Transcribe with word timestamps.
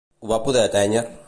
Ho 0.23 0.31
va 0.31 0.39
poder 0.47 0.65
atènyer? 0.69 1.05